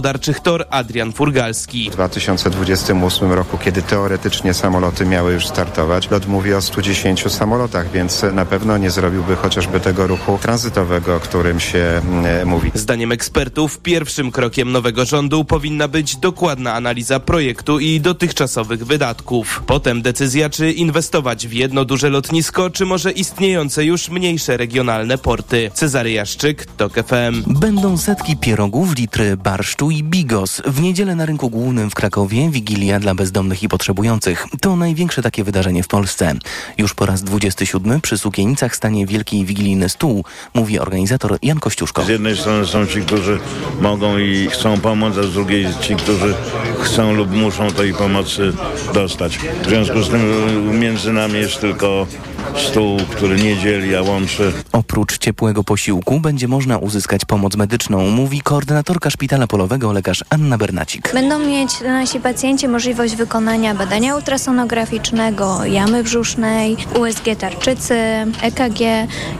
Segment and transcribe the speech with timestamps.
[0.00, 1.90] gospodarczych TOR Adrian Furgalski.
[1.90, 8.22] W 2028 roku, kiedy teoretycznie samoloty miały już startować, lot mówi o 110 samolotach, więc
[8.32, 12.70] na pewno nie zrobiłby chociażby tego ruchu tranzytowego, o którym się mm, mówi.
[12.74, 19.62] Zdaniem ekspertów pierwszym krokiem nowego rządu powinna być dokładna analiza projektu i dotychczasowych wydatków.
[19.66, 25.70] Potem decyzja, czy inwestować w jedno duże lotnisko, czy może istniejące już mniejsze regionalne porty.
[25.74, 27.58] Cezary Jaszczyk, TOK FM.
[27.60, 30.62] Będą setki pierogów, litry barszczu i bigos.
[30.66, 34.46] W niedzielę na rynku głównym w Krakowie Wigilia dla bezdomnych i potrzebujących.
[34.60, 36.34] To największe takie wydarzenie w Polsce.
[36.78, 42.04] Już po raz 27 przy Sukienicach stanie wielki wigilijny stół, mówi organizator Jan Kościuszko.
[42.04, 43.38] Z jednej strony są ci, którzy
[43.80, 46.34] mogą i chcą pomóc, a z drugiej ci, którzy
[46.80, 48.52] chcą lub muszą tej pomocy
[48.94, 49.38] dostać.
[49.38, 52.06] W związku z tym między nami jest tylko
[52.56, 54.52] stół, który nie dzieli, a łączy.
[54.72, 61.14] Oprócz ciepłego posiłku będzie można uzyskać pomoc medyczną, mówi koordynatorka szpitala polowego lekarz Anna Bernacik.
[61.14, 67.96] Będą mieć nasi pacjenci możliwość wykonania badania ultrasonograficznego, jamy brzusznej, USG tarczycy,
[68.42, 68.80] EKG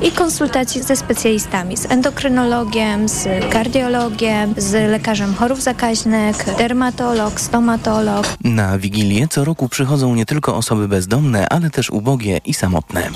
[0.02, 8.26] i konsultacji ze specjalistami, z endokrynologiem, z kardiologiem, z lekarzem chorób zakaźnych, dermatolog, stomatolog.
[8.44, 13.10] Na Wigilię co roku przychodzą nie tylko osoby bezdomne, ale też ubogie i samotne.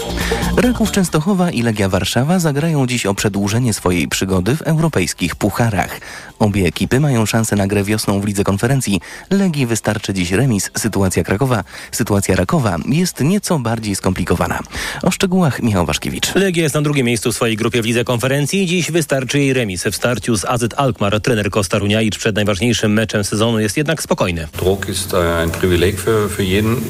[0.56, 6.00] Raków Częstochowa i Legia Warszawa zagrają dziś o przedłużenie swojej przygody w europejskich pucharach.
[6.38, 9.00] Obie ekipy mają szansę na grę wiosną w Lidze Konferencji.
[9.30, 10.70] Legii wystarczy dziś remis.
[10.78, 14.60] Sytuacja Krakowa, sytuacja Rakowa jest nieco bardziej skomplikowana.
[15.02, 16.34] O szczegółach Michał Waszkiewicz.
[16.34, 18.66] Legia jest na drugim miejscu w swojej grupie w Lidze Konferencji.
[18.66, 19.84] Dziś wystarczy jej remis.
[19.84, 24.48] W starciu z AZ Alkmaar trener Kosta Runiaic przed najważniejszym meczem sezonu jest jednak spokojny.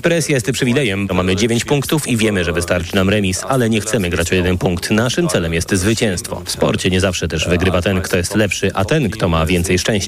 [0.03, 1.09] Presja jest przywilejem.
[1.15, 4.59] Mamy 9 punktów i wiemy, że wystarczy nam remis, ale nie chcemy grać o jeden
[4.59, 4.91] punkt.
[4.91, 6.43] Naszym celem jest zwycięstwo.
[6.45, 9.79] W sporcie nie zawsze też wygrywa ten, kto jest lepszy, a ten, kto ma więcej
[9.79, 10.04] szczęścia.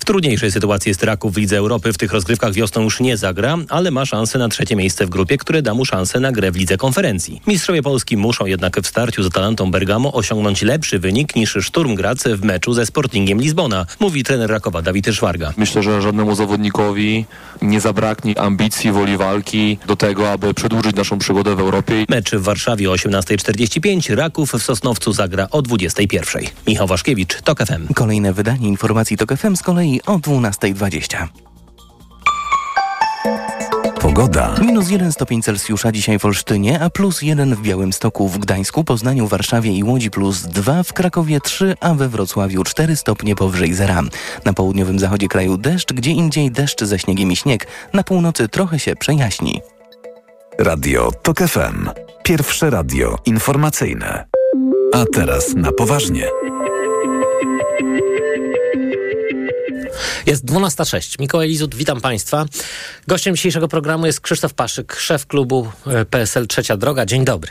[0.00, 1.92] W trudniejszej sytuacji jest Raków w Lidze Europy.
[1.92, 5.38] W tych rozgrywkach wiosną już nie zagra, ale ma szansę na trzecie miejsce w grupie,
[5.38, 7.42] które da mu szansę na grę w Lidze Konferencji.
[7.46, 12.18] Mistrzowie Polski muszą jednak w starciu z Atalantą Bergamo osiągnąć lepszy wynik niż Szturm Graz
[12.24, 15.52] w meczu ze Sportingiem Lizbona, mówi trener Rakowa Dawid Szwarga.
[15.56, 17.24] Myślę, że żadnemu zawodnikowi
[17.62, 22.04] nie zabraknie ambicji, woli walki do tego, aby przedłużyć naszą przygodę w Europie.
[22.08, 26.50] Mecz w Warszawie o 18.45, Raków w Sosnowcu zagra o 21.00.
[26.66, 27.94] Michał Waszkiewicz, TOK FM.
[28.20, 31.26] Kolejne wydanie informacji TOK FM z kolei o 12.20.
[34.00, 34.54] Pogoda.
[34.60, 39.26] Minus 1 stopień Celsjusza dzisiaj w Olsztynie, a plus 1 w Białymstoku, w Gdańsku, Poznaniu,
[39.26, 44.02] Warszawie i Łodzi plus 2, w Krakowie 3, a we Wrocławiu 4 stopnie powyżej zera.
[44.44, 47.66] Na południowym zachodzie kraju deszcz, gdzie indziej deszcz ze śniegiem i śnieg.
[47.92, 49.60] Na północy trochę się przejaśni.
[50.58, 51.88] Radio TOK FM.
[52.22, 54.24] Pierwsze radio informacyjne.
[54.94, 56.26] A teraz na poważnie.
[60.26, 61.20] Jest 12.06.
[61.20, 62.44] Mikołaj Lizut, witam Państwa.
[63.06, 67.06] Gościem dzisiejszego programu jest Krzysztof Paszyk, szef klubu e, PSL Trzecia Droga.
[67.06, 67.50] Dzień dobry.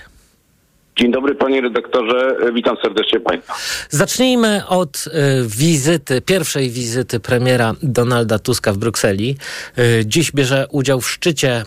[0.99, 3.55] Dzień dobry panie redaktorze, witam serdecznie państwa.
[3.89, 5.11] Zacznijmy od y,
[5.57, 9.37] wizyty, pierwszej wizyty premiera Donalda Tuska w Brukseli.
[9.77, 11.63] Y, dziś bierze udział w szczycie y,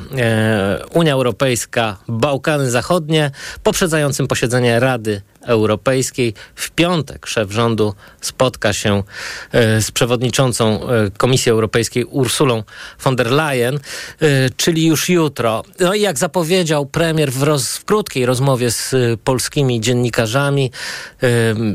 [0.94, 3.31] Unia Europejska, Bałkany Zachodnie,
[3.62, 6.34] poprzedzającym posiedzenie Rady Europejskiej.
[6.54, 9.03] W piątek szef rządu spotka się
[9.80, 10.80] z przewodniczącą
[11.16, 12.62] Komisji Europejskiej Ursulą
[13.04, 13.78] von der Leyen,
[14.56, 15.64] czyli już jutro.
[15.81, 18.94] No i jak zapowiedział premier w, roz, w krótkiej rozmowie z
[19.25, 20.70] polskimi dziennikarzami,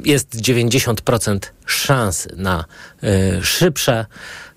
[0.06, 2.66] jest 90% szansy na
[3.42, 4.06] szybsze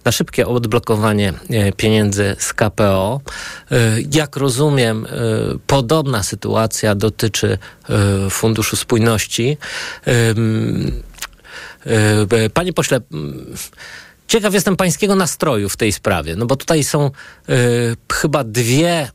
[0.04, 1.32] na szybkie odblokowanie
[1.76, 3.20] pieniędzy z KPO.
[4.12, 5.06] Jak rozumiem,
[5.66, 7.58] podobna sytuacja dotyczy
[8.30, 9.58] Funduszu Spójności.
[12.54, 13.00] Panie pośle,
[14.30, 19.10] Ciekaw jestem pańskiego nastroju w tej sprawie, no bo tutaj są y, chyba dwie y,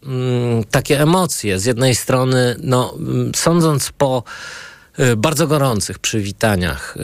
[0.72, 1.60] takie emocje.
[1.60, 2.94] Z jednej strony, no,
[3.36, 4.24] sądząc po
[5.18, 6.98] bardzo gorących przywitaniach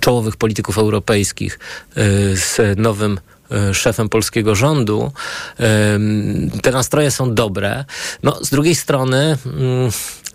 [0.00, 1.58] czołowych polityków europejskich
[2.34, 3.20] z nowym
[3.72, 5.12] szefem polskiego rządu.
[6.62, 7.84] Te nastroje są dobre.
[8.22, 9.38] No, z drugiej strony,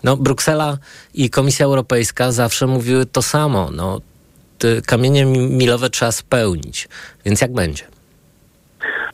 [0.04, 0.78] no, Bruksela
[1.14, 3.70] i Komisja Europejska zawsze mówiły to samo.
[3.70, 4.00] No,
[4.86, 6.88] kamienie milowe trzeba spełnić.
[7.24, 7.93] Więc jak będzie?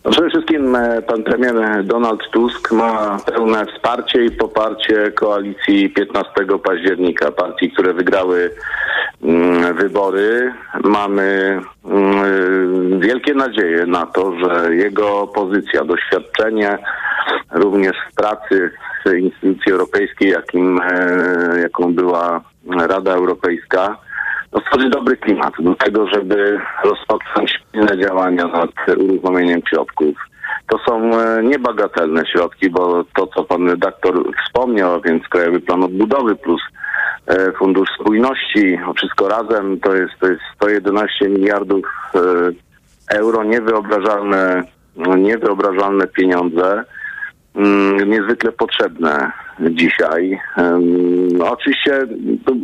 [0.05, 0.77] No przede wszystkim
[1.07, 6.33] pan premier Donald Tusk ma pełne wsparcie i poparcie koalicji 15
[6.65, 8.51] października, partii, które wygrały
[9.23, 10.53] mm, wybory.
[10.85, 16.79] Mamy mm, wielkie nadzieje na to, że jego pozycja, doświadczenie
[17.51, 18.71] również w pracy
[19.07, 20.81] w instytucji europejskiej, jakim,
[21.63, 22.41] jaką była
[22.89, 23.97] Rada Europejska,
[24.53, 30.17] no, stworzyć dobry klimat do tego, żeby rozpocząć pilne działania nad uruchomieniem środków.
[30.67, 36.37] To są e, niebagatelne środki, bo to, co pan redaktor wspomniał, więc Krajowy Plan Odbudowy
[36.37, 36.61] plus
[37.27, 42.19] e, Fundusz Spójności, wszystko razem to jest, to jest 111 miliardów e,
[43.17, 44.63] euro, niewyobrażalne,
[44.97, 46.85] no, niewyobrażalne pieniądze, mm,
[48.07, 50.41] niezwykle potrzebne dzisiaj.
[51.33, 52.07] No, oczywiście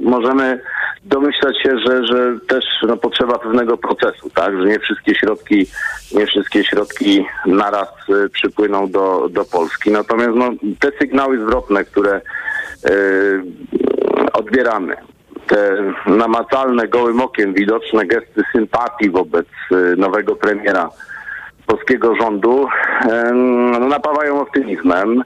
[0.02, 0.60] możemy
[1.04, 5.66] domyślać się, że, że też no, potrzeba pewnego procesu, tak, że nie wszystkie środki,
[6.12, 9.90] nie wszystkie środki naraz y, przypłyną do, do Polski.
[9.90, 10.50] Natomiast no,
[10.80, 12.20] te sygnały zwrotne, które
[12.90, 13.42] y,
[14.32, 14.96] odbieramy,
[15.46, 20.90] te namacalne gołym okiem widoczne gesty sympatii wobec y, nowego premiera
[21.66, 22.68] polskiego rządu
[23.72, 25.22] no, napawają optymizmem.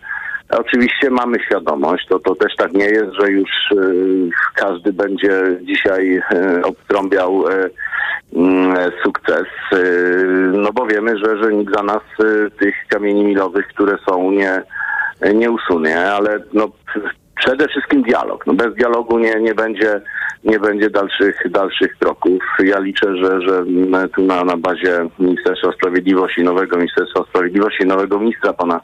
[0.50, 6.16] Oczywiście mamy świadomość, to, to też tak nie jest, że już y, każdy będzie dzisiaj
[6.16, 7.70] y, obtrąbiał y,
[9.04, 12.02] sukces, y, no bo wiemy, że, że nikt za nas
[12.58, 14.62] tych kamieni milowych, które są, nie,
[15.34, 16.68] nie usunie, ale no,
[17.44, 18.46] przede wszystkim dialog.
[18.46, 20.00] No bez dialogu nie, nie będzie
[20.44, 22.42] nie będzie dalszych, dalszych kroków.
[22.64, 23.64] Ja liczę, że, że
[24.14, 28.80] tu na, na bazie Ministerstwa Sprawiedliwości, nowego Ministerstwa Sprawiedliwości, nowego ministra pana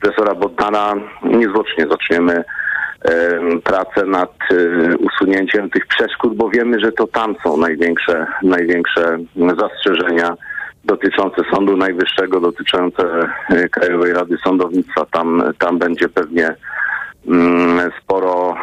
[0.00, 2.44] profesora Bodnara niezwłocznie zaczniemy
[3.64, 4.32] pracę nad
[4.98, 9.18] usunięciem tych przeszkód, bo wiemy, że to tam są największe, największe
[9.58, 10.34] zastrzeżenia
[10.84, 13.02] dotyczące Sądu Najwyższego, dotyczące
[13.50, 15.06] e, Krajowej Rady Sądownictwa.
[15.10, 16.54] Tam, tam będzie pewnie
[18.02, 18.54] sporo,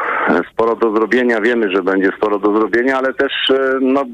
[0.51, 1.41] sporo do zrobienia.
[1.41, 4.05] Wiemy, że będzie sporo do zrobienia, ale też e, no,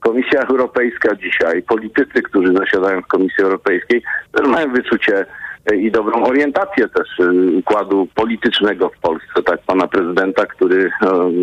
[0.00, 4.02] Komisja Europejska dzisiaj, politycy, którzy zasiadają w Komisji Europejskiej,
[4.32, 5.26] też mają wyczucie
[5.74, 10.90] i dobrą orientację też y, układu politycznego w Polsce, tak pana prezydenta, który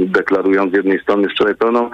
[0.05, 1.89] deklarując z jednej strony wczoraj pełną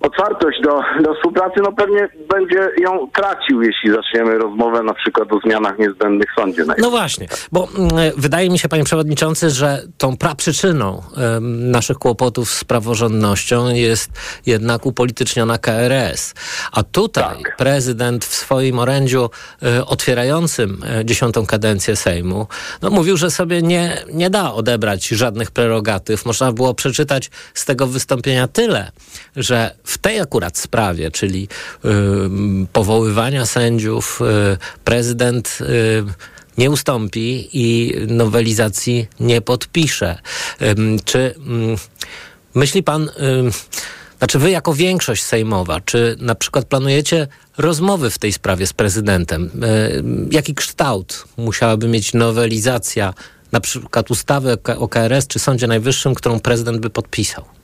[0.00, 5.38] otwartość do, do współpracy, no pewnie będzie ją tracił, jeśli zaczniemy rozmowę na przykład o
[5.38, 6.64] zmianach niezbędnych w Sądzie.
[6.78, 11.02] No właśnie, bo mm, wydaje mi się, panie przewodniczący, że tą praprzyczyną
[11.36, 14.10] y, naszych kłopotów z praworządnością jest
[14.46, 16.34] jednak upolityczniona KRS.
[16.72, 17.56] A tutaj tak.
[17.56, 19.30] prezydent w swoim orędziu
[19.62, 22.46] y, otwierającym y, dziesiątą kadencję Sejmu
[22.82, 26.26] no, mówił, że sobie nie, nie da odebrać żadnych prerogatyw.
[26.26, 28.92] Można było przeczytać z tego wystąpienia tyle,
[29.36, 31.48] że w tej akurat sprawie, czyli
[31.84, 31.88] y,
[32.72, 36.04] powoływania sędziów, y, prezydent y,
[36.58, 40.18] nie ustąpi i nowelizacji nie podpisze.
[41.04, 41.34] Czy
[42.54, 43.10] myśli pan,
[44.18, 47.28] znaczy wy jako większość sejmowa, czy na przykład planujecie
[47.58, 49.50] rozmowy w tej sprawie z prezydentem?
[50.30, 53.14] Jaki kształt musiałaby mieć nowelizacja
[53.52, 57.59] na przykład ustawy o KRS czy Sądzie Najwyższym, którą prezydent by podpisał?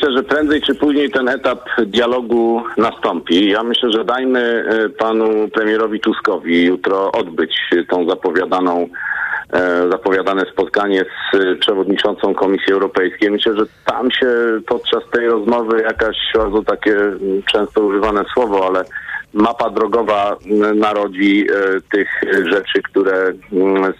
[0.00, 3.50] Myślę, że prędzej czy później ten etap dialogu nastąpi.
[3.50, 7.56] Ja myślę, że dajmy e, panu premierowi Tuskowi jutro odbyć
[7.88, 8.88] tą zapowiadaną
[9.52, 13.30] e, zapowiadane spotkanie z przewodniczącą Komisji Europejskiej.
[13.30, 14.26] Myślę, że tam się
[14.66, 16.96] podczas tej rozmowy jakaś bardzo takie
[17.52, 18.84] często używane słowo, ale
[19.32, 20.36] mapa drogowa
[20.74, 22.08] narodzi e, tych
[22.52, 23.32] rzeczy, które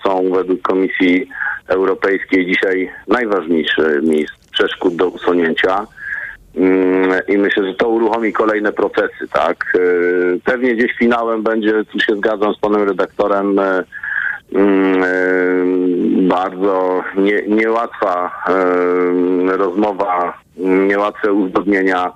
[0.05, 1.29] są według Komisji
[1.69, 4.27] Europejskiej dzisiaj najważniejszymi
[4.61, 5.87] przeszkód do usunięcia.
[6.57, 9.73] Mm, I myślę, że to uruchomi kolejne procesy, tak.
[9.75, 13.85] Y, pewnie gdzieś finałem będzie, tu się zgadzam z panem redaktorem, y,
[14.55, 18.45] mm, y, bardzo nie, niełatwa
[19.47, 22.13] rozmowa, niełatwe uzgodnienia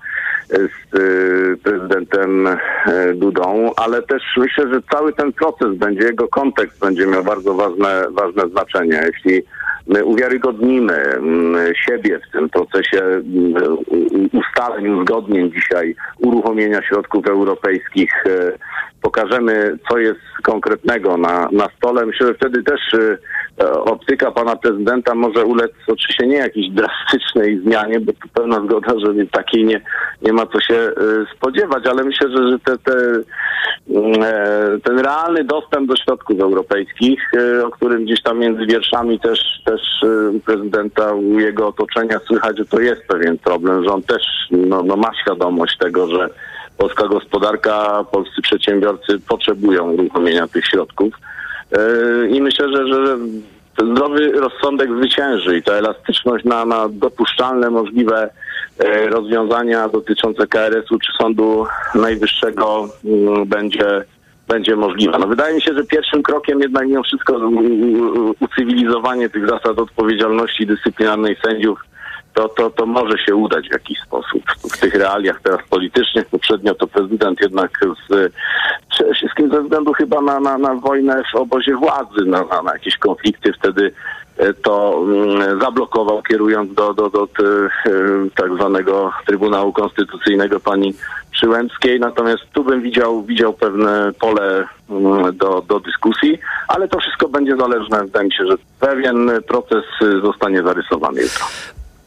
[0.49, 0.99] z
[1.61, 2.49] prezydentem
[3.14, 8.04] Dudą, ale też myślę, że cały ten proces będzie, jego kontekst będzie miał bardzo ważne,
[8.11, 9.02] ważne znaczenie.
[9.07, 9.42] Jeśli
[9.87, 13.79] my uwiarygodnimy mm, siebie w tym procesie mm,
[14.33, 18.53] ustaleń, uzgodnień dzisiaj uruchomienia środków europejskich, e,
[19.03, 22.07] pokażemy, co jest konkretnego na, na stole.
[22.07, 28.00] Myślę, że wtedy też e, optyka pana prezydenta może ulec oczywiście nie jakiejś drastycznej zmianie,
[28.00, 29.81] bo tu pełna zgoda, że takiej nie,
[30.23, 30.93] nie ma co się e,
[31.37, 32.97] spodziewać, ale myślę, że, że te, te,
[33.91, 37.21] mm, ten realny dostęp do środków europejskich,
[37.64, 39.74] o którym gdzieś tam między wierszami też, też
[40.47, 44.97] prezydenta u jego otoczenia słychać, że to jest pewien problem, że on też no, no
[44.97, 46.31] ma świadomość tego, że
[46.78, 51.14] polska gospodarka, polscy przedsiębiorcy potrzebują uruchomienia tych środków.
[51.73, 53.19] E, I myślę, że, że
[53.83, 58.31] zdrowy rozsądek zwycięży i ta elastyczność na, na dopuszczalne, możliwe
[58.78, 64.04] e, rozwiązania dotyczące KRS-u czy Sądu Najwyższego mm, będzie,
[64.49, 65.19] będzie możliwa.
[65.19, 67.51] No wydaje mi się, że pierwszym krokiem jednak mimo wszystko
[68.41, 71.81] ucywilizowanie tych zasad odpowiedzialności dyscyplinarnej sędziów
[72.35, 74.43] to, to, to może się udać w jakiś sposób.
[74.73, 78.33] W tych realiach teraz politycznych, poprzednio to prezydent jednak z,
[78.91, 82.73] przede wszystkim ze względu chyba na, na, na wojnę w obozie władzy, na, na, na
[82.73, 83.93] jakieś konflikty wtedy
[84.37, 87.29] e, to mm, zablokował, kierując do, do, do e,
[88.35, 90.95] tak zwanego Trybunału Konstytucyjnego pani
[91.31, 92.00] Przyłębskiej.
[92.00, 96.38] Natomiast tu bym widział, widział pewne pole mm, do, do dyskusji,
[96.69, 99.85] ale to wszystko będzie zależne, wydaje mi się, że pewien proces
[100.23, 101.47] zostanie zarysowany jutro.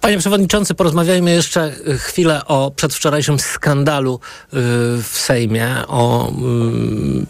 [0.08, 4.58] Panie Przewodniczący, porozmawiajmy jeszcze y, chwilę o przedwczorajszym skandalu y,
[5.04, 7.26] w Sejmie, o mm,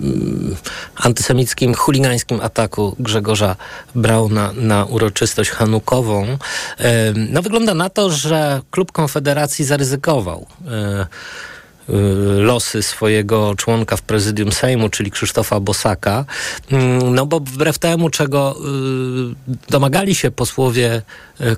[0.96, 3.55] antysemickim, chuligańskim ataku Grzegorza
[3.96, 6.25] Brauna na uroczystość hanukową.
[6.25, 6.38] Y,
[7.15, 10.46] no wygląda na to, że klub Konfederacji zaryzykował
[12.38, 16.25] losy swojego członka w prezydium Sejmu, czyli Krzysztofa Bosaka.
[16.72, 18.56] Mm, no bo wbrew temu, czego
[19.70, 21.01] domagali się posłowie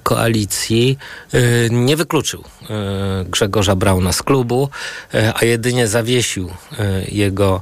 [0.03, 0.97] koalicji,
[1.69, 2.43] nie wykluczył
[3.25, 4.69] Grzegorza Brauna z klubu,
[5.33, 6.51] a jedynie zawiesił
[7.07, 7.61] jego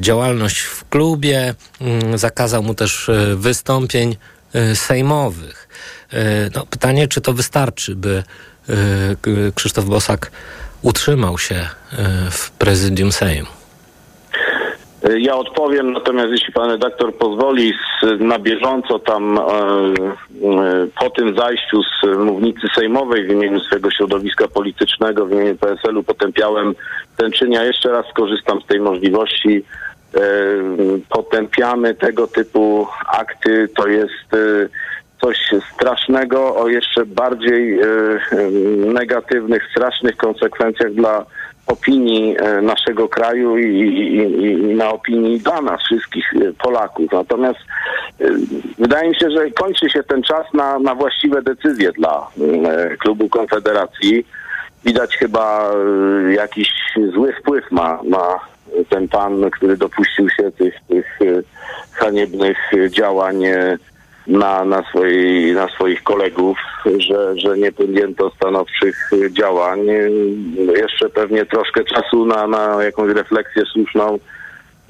[0.00, 1.54] działalność w klubie,
[2.14, 4.16] zakazał mu też wystąpień
[4.74, 5.68] sejmowych.
[6.54, 8.22] No, pytanie, czy to wystarczy, by
[9.54, 10.30] Krzysztof Bosak
[10.84, 11.68] utrzymał się e,
[12.30, 13.48] w prezydium Sejmu?
[15.18, 17.72] Ja odpowiem, natomiast jeśli pan redaktor pozwoli,
[18.18, 19.44] na bieżąco tam e, e,
[21.00, 26.74] po tym zajściu z mównicy sejmowej w imieniu swojego środowiska politycznego, w imieniu PSL-u potępiałem
[27.16, 27.52] ten czyn.
[27.52, 29.64] Ja jeszcze raz skorzystam z tej możliwości.
[31.08, 33.68] Potępiamy tego typu akty.
[33.76, 34.36] To jest
[35.20, 35.36] coś
[35.74, 37.86] strasznego o jeszcze bardziej e,
[38.86, 41.26] negatywnych, strasznych konsekwencjach dla
[41.66, 47.12] opinii e, naszego kraju i, i, i, na opinii dla nas wszystkich e, Polaków.
[47.12, 47.58] Natomiast
[48.78, 52.28] wydaje mi się, że kończy się ten czas na, na właściwe decyzje dla
[52.98, 54.26] klubu Konfederacji.
[54.84, 55.70] Widać chyba
[56.30, 56.68] jakiś
[57.14, 58.40] zły wpływ ma, ma
[58.88, 61.18] ten pan, który dopuścił się tych, tych
[61.92, 62.58] haniebnych
[62.90, 63.42] działań
[64.26, 66.58] na, na, swojej, na swoich kolegów,
[66.98, 69.80] że, że nie podjęto stanowczych działań.
[70.76, 74.18] Jeszcze pewnie troszkę czasu na, na jakąś refleksję słuszną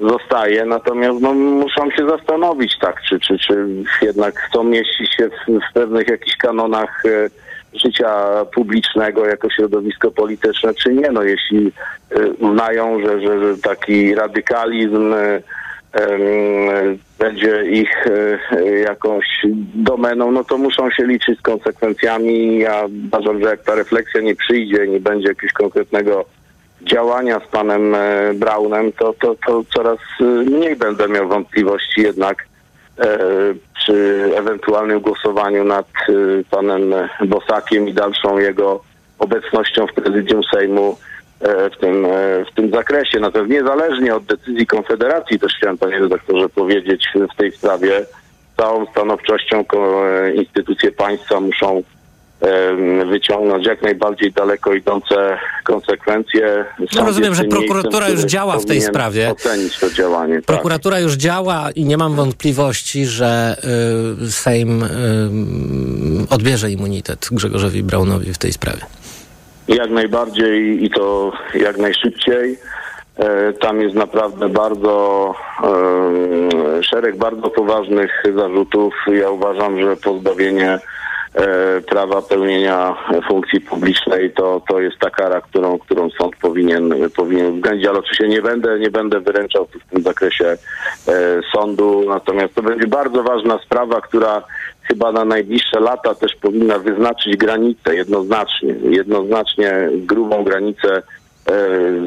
[0.00, 3.66] zostaje, natomiast no, muszą się zastanowić tak, czy, czy, czy
[4.02, 7.30] jednak to mieści się w, w pewnych jakichś kanonach e,
[7.78, 11.10] życia publicznego jako środowisko polityczne, czy nie.
[11.10, 11.72] No jeśli
[12.10, 15.42] e, uznają, że, że, że taki radykalizm e,
[17.18, 19.26] będzie ich e, jakąś
[19.74, 22.58] domeną, no to muszą się liczyć z konsekwencjami.
[22.58, 26.24] Ja uważam, że jak ta refleksja nie przyjdzie, nie będzie jakiegoś konkretnego
[26.82, 32.46] działania z panem e, Braunem, to, to, to coraz e, mniej będę miał wątpliwości jednak
[33.74, 35.86] przy ewentualnym głosowaniu nad
[36.50, 36.94] panem
[37.26, 38.82] Bosakiem i dalszą jego
[39.18, 40.96] obecnością w prezydium Sejmu
[41.48, 43.20] w tym, e, w tym zakresie.
[43.20, 48.06] Natomiast niezależnie od decyzji Konfederacji, też chciałem panie redaktorze powiedzieć w tej sprawie,
[48.56, 51.82] całą stanowczością e, instytucje państwa muszą
[53.10, 56.64] wyciągnąć jak najbardziej daleko idące konsekwencje.
[56.94, 59.30] No rozumiem, że prokuratura już działa w tej sprawie.
[59.30, 60.34] Ocenić to działanie.
[60.34, 60.44] Tak.
[60.44, 61.02] Prokuratura tak.
[61.02, 63.56] już działa i nie mam wątpliwości, że
[64.22, 64.88] y, Sejm y,
[66.30, 68.80] odbierze immunitet Grzegorzowi Braunowi w tej sprawie.
[69.68, 72.58] Jak najbardziej i to jak najszybciej.
[73.16, 78.94] E, tam jest naprawdę bardzo e, szereg bardzo poważnych zarzutów.
[79.06, 80.78] Ja uważam, że pozbawienie
[81.34, 82.96] e, prawa pełnienia
[83.28, 88.28] funkcji publicznej to, to jest ta kara, którą, którą sąd powinien, powinien uwzględnić, ale oczywiście
[88.28, 90.56] nie będę, nie będę wyręczał w tym zakresie
[91.54, 94.42] sądu, natomiast to będzie bardzo ważna sprawa, która
[94.88, 101.02] chyba na najbliższe lata też powinna wyznaczyć granicę jednoznacznie, jednoznacznie grubą granicę e,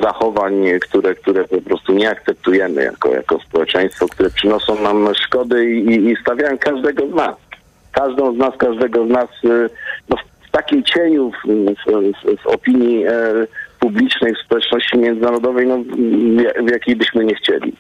[0.01, 6.11] zachowań, które, które po prostu nie akceptujemy jako, jako społeczeństwo, które przynoszą nam szkody i,
[6.11, 7.35] i stawiają każdego z nas.
[7.91, 9.69] Każdą z nas, każdego z nas e,
[10.09, 10.17] no,
[10.47, 13.11] w takim cieniu w, w, w opinii e,
[13.79, 15.77] publicznej, w społeczności międzynarodowej, no,
[16.67, 17.75] w jakiej byśmy nie chcieli.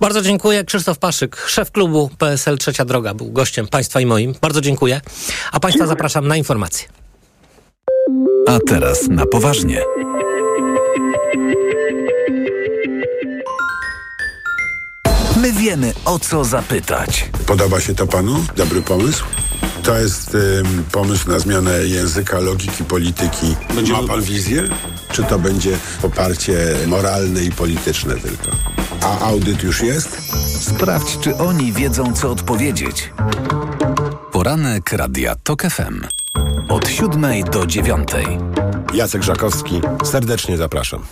[0.00, 0.64] Bardzo dziękuję.
[0.64, 4.34] Krzysztof Paszyk, szef klubu PSL Trzecia Droga, był gościem Państwa i moim.
[4.40, 5.00] Bardzo dziękuję.
[5.52, 5.88] A Państwa dziękuję.
[5.88, 6.88] zapraszam na informacje.
[8.48, 9.82] A teraz na poważnie.
[15.36, 17.30] My wiemy, o co zapytać.
[17.46, 18.44] Podoba się to panu?
[18.56, 19.24] Dobry pomysł?
[19.82, 20.62] To jest y,
[20.92, 23.56] pomysł na zmianę języka, logiki, polityki.
[23.74, 23.92] Będzie...
[23.92, 24.62] Ma pan wizję?
[25.12, 28.50] Czy to będzie poparcie moralne i polityczne tylko?
[29.00, 30.18] A audyt już jest?
[30.60, 33.12] Sprawdź, czy oni wiedzą, co odpowiedzieć.
[34.32, 36.00] Poranek Radia TOK FM.
[36.68, 38.08] Od 7 do 9.
[38.94, 41.02] Jacek Żakowski, serdecznie zapraszam.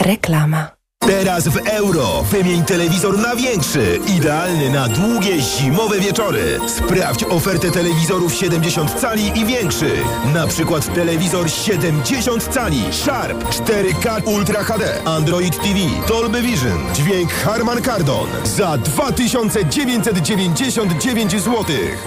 [0.00, 0.81] Reklama.
[1.06, 6.58] Teraz w euro wymień telewizor na większy, idealny na długie zimowe wieczory.
[6.68, 10.04] Sprawdź ofertę telewizorów 70 cali i większych.
[10.34, 15.78] Na przykład telewizor 70 cali Sharp 4K Ultra HD, Android TV,
[16.08, 21.64] Dolby Vision, dźwięk Harman Kardon za 2999 zł.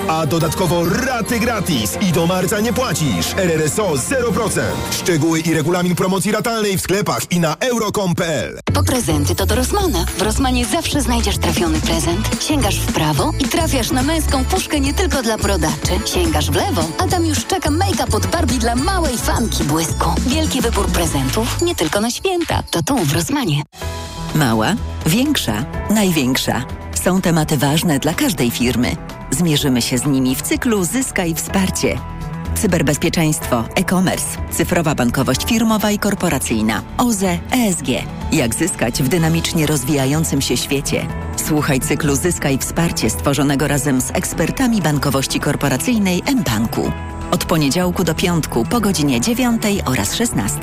[0.08, 3.34] A dodatkowo raty gratis i do marca nie płacisz.
[3.38, 4.62] RRSO 0%.
[4.92, 8.60] Szczegóły i regulamin promocji ratalnej w sklepach i na euro.com.pl.
[8.86, 10.06] Prezenty to do Rosmana.
[10.18, 12.44] W Rosmanie zawsze znajdziesz trafiony prezent.
[12.44, 15.92] Sięgasz w prawo i trafiasz na męską puszkę nie tylko dla brodaczy.
[16.06, 20.10] Sięgasz w lewo, a tam już czeka make-up od Barbie dla małej fanki błysku.
[20.27, 22.63] Wielki wybór prezentów nie tylko na święta.
[22.72, 23.63] To tu w Rosmanie.
[24.36, 24.75] Mała,
[25.06, 26.65] większa, największa.
[27.04, 28.96] Są tematy ważne dla każdej firmy.
[29.32, 31.98] Zmierzymy się z nimi w cyklu Zyskaj Wsparcie.
[32.56, 37.88] Cyberbezpieczeństwo, e-commerce, cyfrowa bankowość firmowa i korporacyjna, OZE, ESG.
[38.32, 41.08] Jak zyskać w dynamicznie rozwijającym się świecie?
[41.36, 46.92] Słuchaj cyklu Zyskaj Wsparcie stworzonego razem z ekspertami bankowości korporacyjnej mBanku.
[47.32, 50.60] Od poniedziałku do piątku po godzinie 9 oraz 16.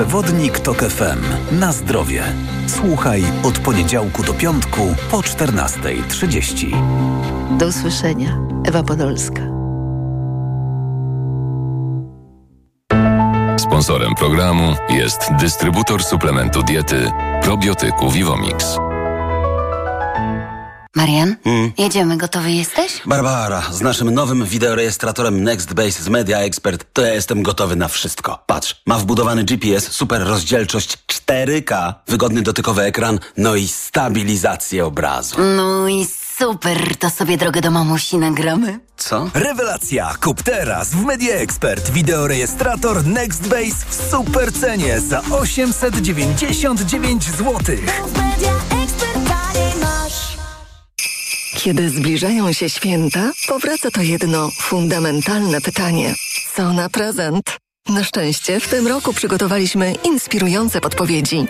[0.00, 1.18] Przewodnik TOK FM.
[1.60, 2.22] Na zdrowie.
[2.66, 7.58] Słuchaj od poniedziałku do piątku po 14.30.
[7.58, 8.38] Do usłyszenia.
[8.64, 9.42] Ewa Podolska.
[13.58, 17.10] Sponsorem programu jest dystrybutor suplementu diety
[17.42, 18.78] probiotyku Vivomix.
[20.96, 21.36] Marian,
[21.78, 23.02] jedziemy, gotowy jesteś?
[23.06, 28.42] Barbara, z naszym nowym wideorejestratorem NextBase z Media Expert to ja jestem gotowy na wszystko.
[28.46, 35.36] Patrz, ma wbudowany GPS, super rozdzielczość 4K, wygodny dotykowy ekran, no i stabilizację obrazu.
[35.56, 36.06] No i
[36.38, 38.80] super, to sobie drogę do mamusi nagramy.
[38.96, 39.30] Co?
[39.34, 40.14] Rewelacja!
[40.20, 47.76] Kup teraz w Media Expert wideorejestrator NextBase w super cenie za 899 zł.
[51.60, 56.14] Kiedy zbliżają się święta, powraca to jedno fundamentalne pytanie.
[56.56, 57.56] Co na prezent?
[57.88, 61.46] Na szczęście w tym roku przygotowaliśmy inspirujące podpowiedzi.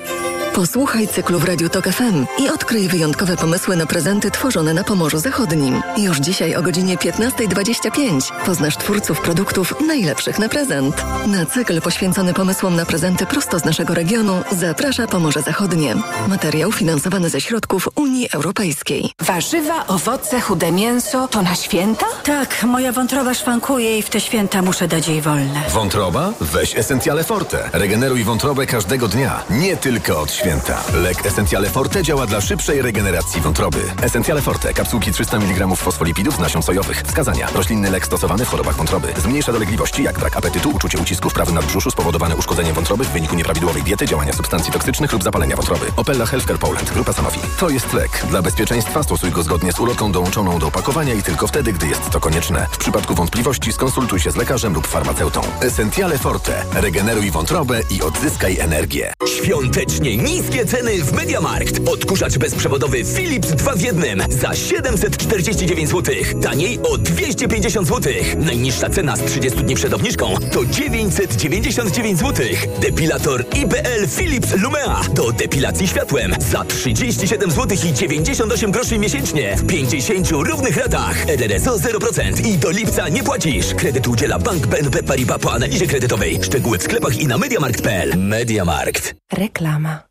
[0.54, 5.18] Posłuchaj cyklu w Radiu Tok FM i odkryj wyjątkowe pomysły na prezenty tworzone na Pomorzu
[5.18, 5.82] Zachodnim.
[5.96, 11.04] Już dzisiaj o godzinie 15.25 poznasz twórców produktów najlepszych na prezent.
[11.26, 15.94] Na cykl poświęcony pomysłom na prezenty prosto z naszego regionu zaprasza Pomorze Zachodnie.
[16.28, 19.12] Materiał finansowany ze środków Unii Europejskiej.
[19.20, 22.06] Warzywa, owoce, chude mięso to na święta?
[22.24, 25.62] Tak, moja wątroba szwankuje i w te święta muszę dać jej wolne.
[25.72, 26.32] Wątroba?
[26.40, 27.70] Weź Essentiale Forte.
[27.72, 30.84] Regeneruj wątrobę każdego dnia, nie tylko od święta.
[30.94, 33.78] Lek Essentiale Forte działa dla szybszej regeneracji wątroby.
[34.02, 34.74] Essentiale Forte.
[34.74, 37.02] Kapsułki 300 mg fosfolipidów z nasion sojowych.
[37.02, 37.48] Wskazania.
[37.54, 39.08] Roślinny lek stosowany w chorobach wątroby.
[39.16, 43.34] Zmniejsza dolegliwości jak brak apetytu, uczucie ucisku w prawym nadbrzuszu spowodowane uszkodzeniem wątroby w wyniku
[43.36, 45.86] nieprawidłowej diety, działania substancji toksycznych lub zapalenia wątroby.
[45.96, 46.92] Opella Healthcare Poland.
[46.92, 47.40] Grupa Sanofi.
[47.58, 48.24] To jest lek.
[48.30, 52.10] Dla bezpieczeństwa stosuj go zgodnie z ulotką dołączoną do opakowania i tylko wtedy, gdy jest
[52.10, 52.66] to konieczne.
[52.70, 55.40] W przypadku wątpliwości skonsultuj się z lekarzem lub farmaceutą.
[55.60, 56.64] Essentiale Forte.
[56.72, 59.12] Regeneruj wątrobę i odzyskaj energię.
[59.26, 61.88] Świątecznie niskie ceny w Mediamarkt.
[61.88, 66.14] Odkurzacz bezprzewodowy Philips 2 w 1 za 749 zł.
[66.42, 68.12] Taniej o 250 zł.
[68.36, 72.46] Najniższa cena z 30 dni przed obniżką to 999 zł.
[72.80, 79.66] Depilator IPL Philips Lumea do depilacji światłem za 37 zł i 98 groszy miesięcznie w
[79.66, 81.28] 50 równych ratach.
[81.28, 83.74] RRSO 0% i do lipca nie płacisz.
[83.74, 86.38] Kredyt udziela Bank BNP Paribas po analizie kredytowej.
[86.42, 88.18] Szczegóły w sklepach i na mediamarkt.pl.
[88.18, 89.14] Mediamarkt.
[89.32, 90.10] Reklama.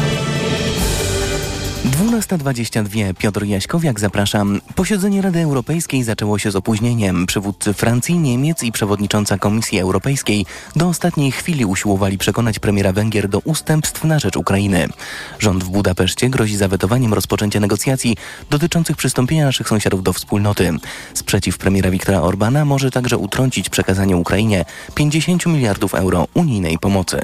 [1.85, 4.61] 12.22 Piotr Jaśkowiak, zapraszam.
[4.75, 7.25] Posiedzenie Rady Europejskiej zaczęło się z opóźnieniem.
[7.25, 13.39] Przywódcy Francji, Niemiec i przewodnicząca Komisji Europejskiej do ostatniej chwili usiłowali przekonać premiera Węgier do
[13.39, 14.87] ustępstw na rzecz Ukrainy.
[15.39, 18.17] Rząd w Budapeszcie grozi zawetowaniem rozpoczęcia negocjacji
[18.49, 20.71] dotyczących przystąpienia naszych sąsiadów do wspólnoty.
[21.13, 24.65] Sprzeciw premiera Viktora Orbana może także utrącić przekazanie Ukrainie
[24.95, 27.21] 50 miliardów euro unijnej pomocy.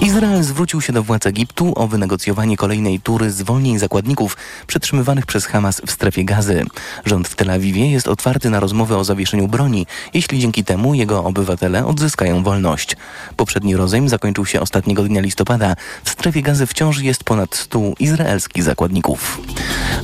[0.00, 5.80] Izrael zwrócił się do władz Egiptu o wynegocjowanie kolejnej tury zwolnień zakładników przetrzymywanych przez Hamas
[5.86, 6.64] w strefie gazy.
[7.04, 11.24] Rząd w Tel Awiwie jest otwarty na rozmowy o zawieszeniu broni, jeśli dzięki temu jego
[11.24, 12.96] obywatele odzyskają wolność.
[13.36, 15.74] Poprzedni rozejm zakończył się ostatniego dnia listopada.
[16.04, 19.40] W strefie gazy wciąż jest ponad 100 izraelskich zakładników.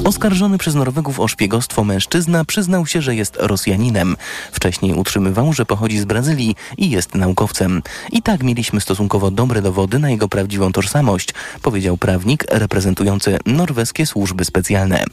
[0.05, 4.17] Oskarżony przez Norwegów o szpiegostwo mężczyzna przyznał się, że jest Rosjaninem.
[4.53, 7.83] Wcześniej utrzymywał, że pochodzi z Brazylii i jest naukowcem.
[8.13, 11.29] I tak mieliśmy stosunkowo dobre dowody na jego prawdziwą tożsamość,
[11.63, 15.05] powiedział prawnik reprezentujący norweskie służby specjalne.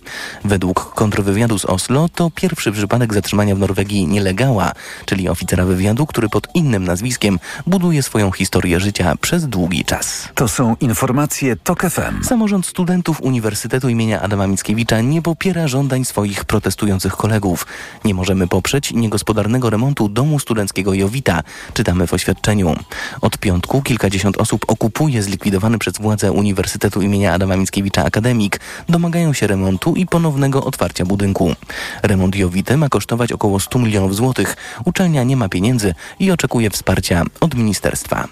[0.45, 4.71] Według kontrwywiadu z Oslo to pierwszy przypadek zatrzymania w Norwegii nielegała,
[5.06, 10.30] czyli oficera wywiadu, który pod innym nazwiskiem buduje swoją historię życia przez długi czas.
[10.36, 12.23] To są informacje TOK FM.
[12.23, 17.67] Samorząd studentów Uniwersytetu imienia Adama Mickiewicza nie popiera żądań swoich protestujących kolegów.
[18.06, 22.75] Nie możemy poprzeć niegospodarnego remontu domu studenckiego Jowita, czytamy w oświadczeniu.
[23.21, 28.60] Od piątku kilkadziesiąt osób okupuje zlikwidowany przez władze Uniwersytetu imienia Adama Mickiewicza akademik.
[28.89, 31.56] Domagają się remontu i ponownego otwarcia budynku.
[32.04, 34.58] Remont Jowity ma kosztować około 100 milionów złotych.
[34.86, 38.28] Uczelnia nie ma pieniędzy i oczekuje wsparcia od ministerstwa.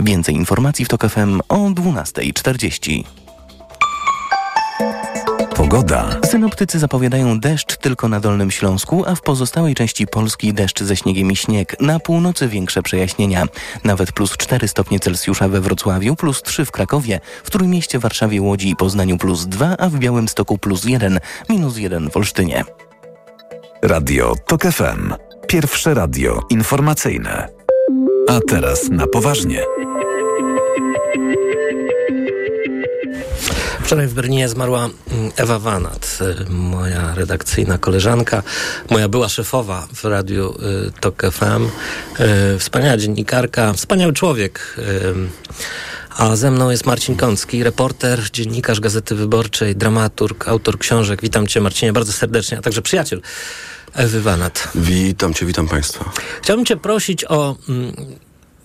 [0.00, 3.04] Więcej informacji w TOK FM o 12.40.
[5.56, 6.16] Pogoda.
[6.24, 11.32] Synoptycy zapowiadają deszcz tylko na Dolnym Śląsku, a w pozostałej części Polski deszcz ze śniegiem
[11.32, 11.80] i śnieg.
[11.80, 13.44] Na północy większe przejaśnienia.
[13.84, 18.70] Nawet plus 4 stopnie Celsjusza we Wrocławiu, plus 3 w Krakowie, w Trójmieście, Warszawie, Łodzi
[18.70, 22.64] i Poznaniu plus 2, a w Białymstoku plus 1, minus 1 w Olsztynie.
[23.82, 25.14] Radio TOK FM.
[25.48, 27.48] Pierwsze radio informacyjne.
[28.28, 29.60] A teraz na poważnie.
[33.84, 36.18] Wczoraj w Berlinie zmarła mm, Ewa Wanat,
[36.48, 38.42] y, moja redakcyjna koleżanka,
[38.90, 40.54] moja była szefowa w radiu
[40.88, 41.68] y, TOK FM.
[42.54, 44.76] Y, wspaniała dziennikarka, wspaniały człowiek.
[46.18, 51.22] A ze mną jest Marcin Kącki, reporter, dziennikarz Gazety Wyborczej, dramaturg, autor książek.
[51.22, 53.20] Witam cię Marcinie bardzo serdecznie, a także przyjaciel
[53.94, 54.68] Ewy Wanat.
[54.74, 56.12] Witam cię, witam państwa.
[56.42, 57.92] Chciałbym cię prosić o mm,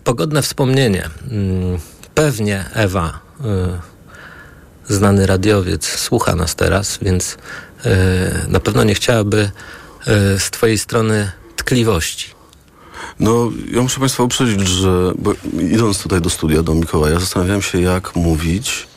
[0.03, 1.09] pogodne wspomnienie.
[1.31, 1.79] Mm,
[2.15, 3.19] pewnie Ewa
[4.89, 7.37] znany radiowiec słucha nas teraz, więc
[7.85, 7.91] yy,
[8.47, 12.39] na pewno nie chciałaby yy, z Twojej strony tkliwości.
[13.19, 15.13] No, ja muszę Państwa uprzedzić, że
[15.71, 18.88] idąc tutaj do studia, do Mikołaja, zastanawiałem się, jak mówić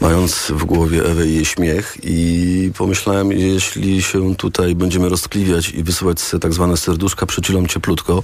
[0.00, 5.82] mając w głowie Ewę i jej śmiech i pomyślałem, jeśli się tutaj będziemy roztkliwiać i
[5.82, 8.22] wysyłać tak zwane serduszka przyczylą cieplutko,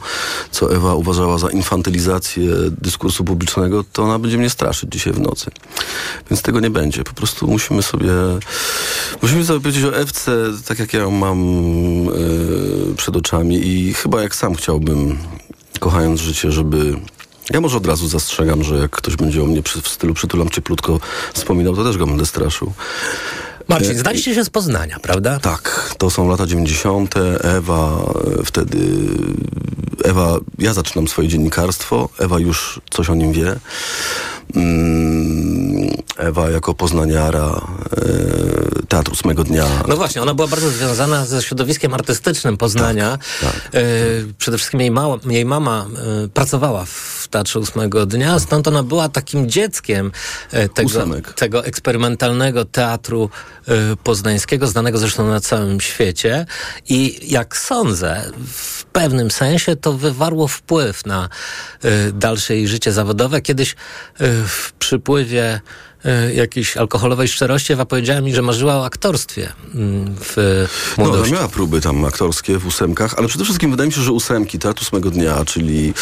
[0.51, 5.51] co Ewa uważała za infantylizację dyskursu publicznego, to ona będzie mnie straszyć dzisiaj w nocy.
[6.31, 7.05] Więc tego nie będzie.
[7.05, 8.13] Po prostu musimy sobie
[9.23, 10.33] musimy sobie powiedzieć o Ewce,
[10.67, 11.41] tak jak ja ją mam
[12.05, 15.19] yy, przed oczami i chyba jak sam chciałbym
[15.81, 16.97] kochając życie, żeby
[17.51, 21.01] ja może od razu zastrzegam, że jak ktoś będzie o mnie w stylu przytulam cieplutko
[21.35, 22.73] wspominał, to też go będę straszył.
[23.69, 25.41] Marcin, zdaliście się z Poznania, prawda?
[25.41, 27.15] Tak, to są lata 90.
[27.41, 28.03] Ewa
[28.41, 28.79] e, wtedy.
[30.05, 32.09] Ewa, ja zaczynam swoje dziennikarstwo.
[32.19, 33.57] Ewa już coś o nim wie.
[34.55, 37.61] Mm, Ewa jako poznaniara
[37.93, 39.67] e, Teatru Ósmego Dnia.
[39.89, 43.19] No właśnie, ona była bardzo związana ze środowiskiem artystycznym Poznania.
[43.41, 43.75] Tak, tak.
[43.75, 43.81] E,
[44.39, 45.87] przede wszystkim jej, mała, jej mama
[46.25, 50.13] e, pracowała w Teatrze Ósmego Dnia, stąd ona była takim dzieckiem
[50.75, 51.05] tego,
[51.37, 53.31] tego eksperymentalnego teatru
[54.05, 56.47] poznańskiego, znanego zresztą na całym świecie.
[56.89, 61.29] I jak sądzę, w pewnym sensie to wywarło wpływ na
[62.13, 63.41] dalsze jej życie zawodowe.
[63.41, 63.77] Kiedyś
[64.47, 65.61] w przypływie
[66.05, 70.37] e, jakiejś alkoholowej szczerości, Ewa powiedziała mi, że marzyła o aktorstwie mm, w
[70.99, 71.23] młodości.
[71.23, 74.13] No, ona miała próby tam aktorskie w ósemkach, ale przede wszystkim wydaje mi się, że
[74.13, 75.95] ósemki, Teatr Ósmego Dnia, czyli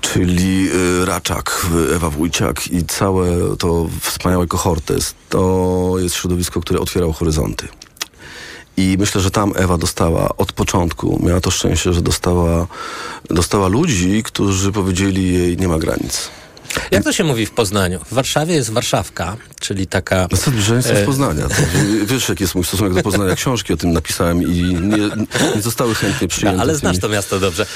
[0.00, 0.68] czyli
[1.02, 7.68] y, Raczak, Ewa Wójciak i całe to wspaniałe kohortes, to jest środowisko, które otwierało horyzonty.
[8.76, 12.66] I myślę, że tam Ewa dostała od początku, miała to szczęście, że dostała,
[13.30, 16.30] dostała ludzi, którzy powiedzieli jej nie ma granic.
[16.94, 18.00] Jak to się mówi w Poznaniu?
[18.10, 20.28] W Warszawie jest Warszawka, czyli taka...
[20.30, 21.46] No zbliżenie z e, Poznania.
[22.06, 23.34] Wiesz, jaki jest mój stosunek do Poznania.
[23.34, 25.10] Książki o tym napisałem i nie,
[25.56, 26.56] nie zostały chętnie przyjęte.
[26.56, 27.66] No, ale znasz to miasto dobrze.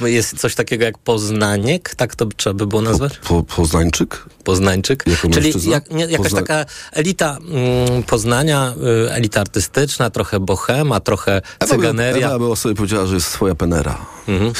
[0.00, 1.94] Jest coś takiego jak Poznaniek?
[1.94, 3.18] Tak to trzeba by było nazwać?
[3.18, 4.24] Po, po, Poznańczyk?
[4.44, 5.04] Poznańczyk.
[5.06, 6.40] Jako Czyli jak, nie, jakaś Pozna...
[6.40, 8.74] taka elita mm, Poznania,
[9.06, 12.26] y, elita artystyczna, trochę bohema, trochę cyganeria.
[12.28, 14.06] Ewa by o sobie powiedziała, że jest swoja penera.
[14.28, 14.52] Mhm.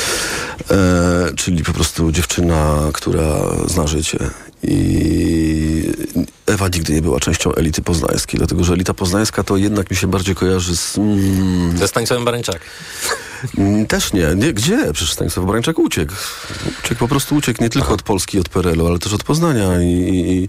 [0.70, 4.18] E, czyli po prostu dziewczyna, która zna życie.
[4.62, 5.92] I
[6.46, 10.06] Ewa nigdy nie była częścią elity poznańskiej, dlatego że elita poznańska to jednak mi się
[10.06, 10.98] bardziej kojarzy z...
[10.98, 12.60] Mm, Ze Stanisławem Barańczak.
[13.58, 14.34] Mm, Też nie.
[14.36, 14.52] nie.
[14.52, 14.92] Gdzie?
[14.92, 16.12] Przecież Stanisław Brańczak uciekł.
[16.84, 19.86] Uciekł, po prostu uciekł nie tylko od Polski, od PRL-u, ale też od Poznania i,
[19.86, 20.48] i, i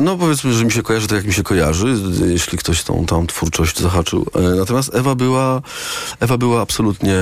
[0.00, 1.94] no powiedzmy, że mi się kojarzy tak, jak mi się kojarzy,
[2.26, 4.26] jeśli ktoś tą, tą twórczość zahaczył.
[4.34, 5.62] E, Natomiast Ewa była,
[6.20, 7.16] Ewa była absolutnie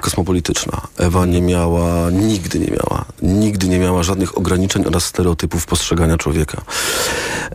[0.00, 0.80] kosmopolityczna.
[0.96, 6.62] Ewa nie miała, nigdy nie miała, nigdy nie miała żadnych ograniczeń oraz stereotypów postrzegania człowieka.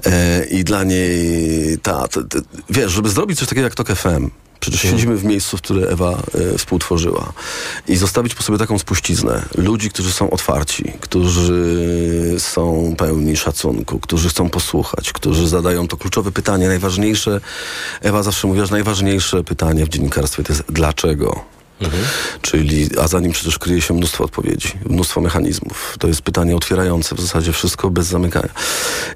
[0.06, 4.30] E, I dla niej ta, ta, ta, wiesz, żeby zrobić coś takiego jak Tok FM,
[4.72, 7.34] Przecież siedzimy w miejscu, w które Ewa e, współtworzyła.
[7.88, 9.46] I zostawić po sobie taką spuściznę.
[9.58, 16.32] Ludzi, którzy są otwarci, którzy są pełni szacunku, którzy chcą posłuchać, którzy zadają to kluczowe
[16.32, 16.68] pytanie.
[16.68, 17.42] Najważniejsze,
[18.02, 21.57] Ewa zawsze mówiła, że najważniejsze pytanie w dziennikarstwie to jest dlaczego?
[22.42, 25.96] Czyli, a za nim przecież kryje się mnóstwo odpowiedzi, mnóstwo mechanizmów.
[26.00, 28.50] To jest pytanie otwierające w zasadzie wszystko bez zamykania.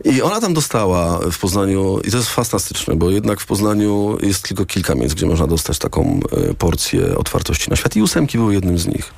[0.04, 4.44] I ona tam dostała w Poznaniu, i to jest fantastyczne, bo jednak w Poznaniu jest
[4.48, 6.20] tylko kilka miejsc, gdzie można dostać taką
[6.50, 7.96] e, porcję otwartości na świat.
[7.96, 9.14] I ósemki były jednym z nich.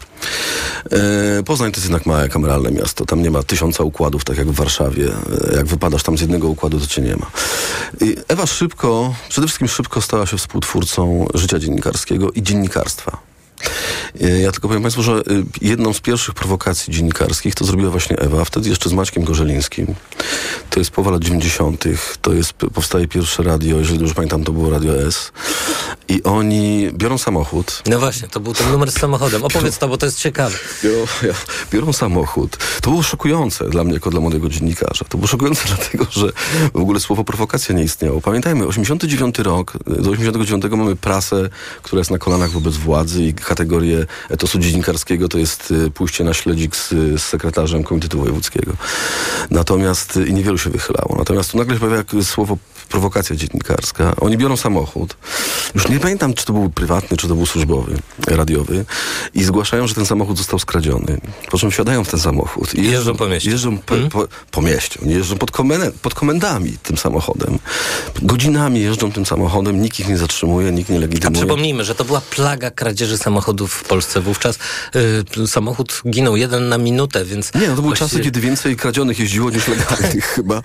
[0.92, 3.06] E, Poznań to jest jednak małe kameralne miasto.
[3.06, 5.08] Tam nie ma tysiąca układów, tak jak w Warszawie.
[5.52, 7.32] E, Jak wypadasz tam z jednego układu, to cię nie ma.
[8.02, 13.33] I Ewa szybko, przede wszystkim szybko stała się współtwórcą życia dziennikarskiego i dziennikarstwa.
[14.22, 15.22] E, Ja tylko powiem Państwu, że y,
[15.62, 19.88] jedną z pierwszych prowokacji dziennikarskich to zrobiła właśnie Ewa, wtedy jeszcze z Maćkiem Gorzelińskim.
[20.70, 21.84] To jest połowa lat 90.
[22.22, 25.32] To jest, powstaje pierwsze radio, jeżeli dobrze pamiętam, to było Radio S.
[26.08, 29.44] I oni biorą samochód, No właśnie, to był ten numer z samochodem.
[29.44, 30.56] Opowiedz to, bo to jest ciekawe.
[30.84, 31.06] biorą,
[31.72, 32.58] biorą samochód.
[32.82, 35.06] To było szokujące dla mnie, jako dla młodego dziennikarza.
[35.10, 36.28] To było szokujące dlatego, że
[36.74, 38.22] w ogóle słowo prowokacja nie istniało.
[38.22, 41.50] Pamiętajmy, 89 rok, do 89 mamy prasę,
[41.84, 46.34] która jest na kolanach wobec władzy i kategorię etosu dziennikarskiego to jest y, pójście na
[46.34, 48.72] śledzik z, z sekretarzem Komitetu Wojewódzkiego.
[49.52, 51.16] Natomiast, y, i niewielu się wychylało.
[51.18, 52.58] Natomiast tu nagle się pojawia słowo
[52.90, 54.14] prowokacja dziennikarska.
[54.22, 55.18] Oni biorą samochód.
[55.76, 58.86] Już nie pamiętam, czy to był prywatny, czy to był służbowy, radiowy.
[59.34, 61.22] I zgłaszają, że ten samochód został skradziony.
[61.52, 62.76] Po czym wsiadają w ten samochód.
[62.76, 63.50] I Jeżdżą po mieście.
[63.52, 65.00] Jeżdżą po, po, po mieście.
[65.04, 65.52] Oni jeżdżą pod,
[66.02, 67.60] pod komendami tym samochodem.
[68.22, 69.82] Godzinami jeżdżą tym samochodem.
[69.82, 71.38] Nikt ich nie zatrzymuje, nikt nie A legitymuje.
[71.40, 73.33] przypomnijmy, że to była plaga kradzieży samochodów
[73.68, 74.22] w Polsce.
[74.22, 74.60] Wówczas
[75.38, 77.54] y, samochód ginął jeden na minutę, więc...
[77.54, 80.62] Nie, no to były właściwie- czasy, kiedy więcej kradzionych jeździło niż legalnych chyba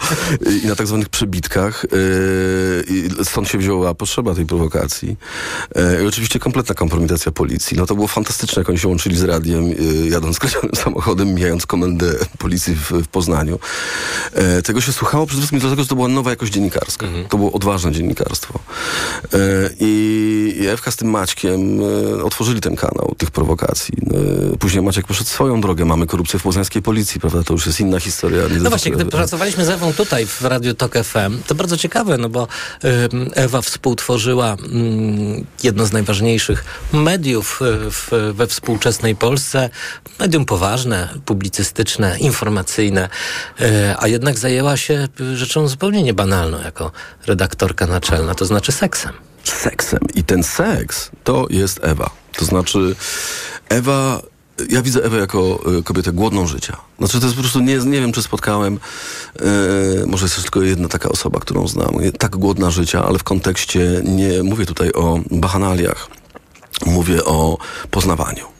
[0.64, 1.86] i na tak zwanych przebitkach.
[1.92, 5.16] Yy, stąd się wzięła potrzeba tej prowokacji.
[5.76, 7.76] Yy, I oczywiście kompletna kompromitacja policji.
[7.76, 11.66] No to było fantastyczne, jak oni się łączyli z radiem, yy, jadąc skradzionym samochodem, mijając
[11.66, 13.58] komendę policji w, w Poznaniu.
[14.36, 17.06] Yy, tego się słuchało przede wszystkim dlatego, że to była nowa jakość dziennikarska.
[17.28, 18.58] To było odważne dziennikarstwo.
[19.32, 19.38] Yy,
[19.80, 22.24] I Ewka z tym Maćkiem yy,
[22.58, 23.94] otworzyli ten kanał tych prowokacji.
[24.50, 25.84] Yy, Później Maciek poszedł swoją drogę.
[25.84, 27.42] Mamy korupcję w poznańskiej policji, prawda?
[27.42, 28.42] To już jest inna historia.
[28.60, 32.18] No właśnie, gdy dotyczy- pracowaliśmy z Ewą tutaj w Radiu Tok FM, to bardzo ciekawe,
[32.18, 32.48] no bo
[32.84, 37.60] ym, Ewa współtworzyła ym, jedno z najważniejszych mediów
[38.34, 39.70] we współczesnej Polsce.
[40.18, 43.08] Medium poważne, publicystyczne, informacyjne,
[43.98, 46.92] a jednak zajęła się rzeczą zupełnie niebanalną jako
[47.26, 49.12] redaktorka naczelna, to znaczy seksem.
[49.44, 50.00] seksem.
[50.14, 52.10] I ten seks to jest Ewa.
[52.38, 52.96] To znaczy
[53.68, 54.22] Ewa,
[54.70, 56.76] ja widzę Ewę jako y, kobietę głodną życia.
[56.98, 58.78] Znaczy to jest po prostu, nie, nie wiem czy spotkałem,
[60.02, 64.02] y, może jest tylko jedna taka osoba, którą znam, tak głodna życia, ale w kontekście,
[64.04, 66.08] nie mówię tutaj o bachanaliach,
[66.86, 67.58] mówię o
[67.90, 68.57] poznawaniu.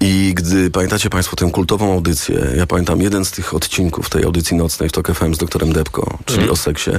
[0.00, 4.56] I gdy pamiętacie Państwo tę kultową audycję, ja pamiętam jeden z tych odcinków tej audycji
[4.56, 6.52] nocnej w TOK FM z doktorem Depko, czyli Mhm.
[6.52, 6.90] o seksie,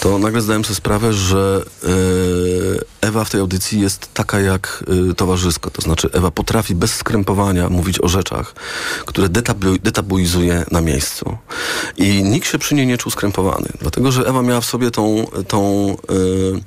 [0.00, 1.88] to nagle zdałem sobie sprawę, że e,
[3.08, 5.70] Ewa w tej audycji jest taka jak e, towarzysko.
[5.70, 8.54] To znaczy Ewa potrafi bez skrępowania mówić o rzeczach,
[9.06, 11.36] które detabu- detabuizuje na miejscu.
[11.96, 15.26] I nikt się przy niej nie czuł skrępowany, dlatego że Ewa miała w sobie tą,
[15.48, 16.60] tą e,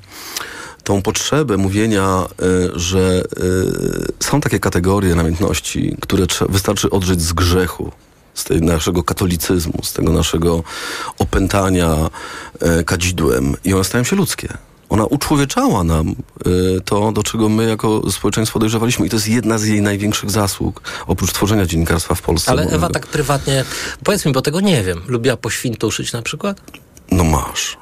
[0.86, 7.92] tą potrzebę mówienia, y, że y, są takie kategorie namiętności, które wystarczy odżyć z grzechu,
[8.34, 10.62] z tego naszego katolicyzmu, z tego naszego
[11.18, 12.10] opętania
[12.80, 14.48] y, kadzidłem i one stają się ludzkie.
[14.88, 16.14] Ona uczłowieczała nam
[16.84, 20.82] to, do czego my jako społeczeństwo dojrzewaliśmy i to jest jedna z jej największych zasług,
[21.06, 22.50] oprócz tworzenia dziennikarstwa w Polsce.
[22.50, 22.62] Ale.
[22.62, 23.64] Ewa tak prywatnie,
[24.04, 26.60] powiedz mi, bo tego nie wiem, lubiła poświntuszyć na przykład?
[27.10, 27.76] No masz.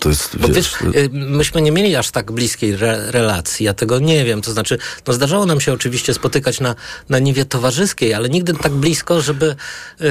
[0.00, 3.98] To jest, Bo wiesz, y, myśmy nie mieli aż tak bliskiej re relacji, ja tego
[3.98, 4.42] nie wiem.
[4.42, 6.74] To znaczy, no zdarzało nam się oczywiście spotykać na,
[7.08, 9.56] na niwie towarzyskiej, ale nigdy tak blisko, żeby
[10.00, 10.04] y,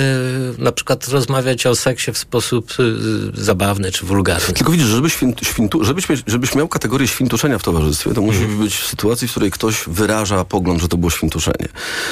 [0.57, 4.53] na przykład rozmawiać o seksie w sposób y, zabawny czy wulgarny.
[4.53, 5.09] Tylko widzisz, żeby
[5.41, 9.51] świętu, żebyś, żebyś miał kategorię świntuszenia w towarzystwie, to musi być w sytuacji, w której
[9.51, 11.67] ktoś wyraża pogląd, że to było świntuszenie.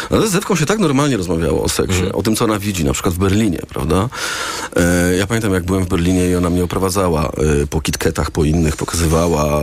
[0.09, 2.93] Ale z Ewką się tak normalnie rozmawiało o seksie, o tym, co ona widzi, na
[2.93, 4.09] przykład w Berlinie, prawda?
[4.75, 8.43] E, ja pamiętam, jak byłem w Berlinie i ona mnie oprowadzała e, po kitketach, po
[8.43, 9.61] innych pokazywała,